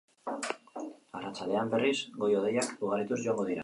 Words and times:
Arratsaldean, 1.19 1.71
berriz, 1.77 1.95
goi-hodeiak 2.25 2.77
ugarituz 2.87 3.25
joango 3.27 3.51
dira. 3.53 3.59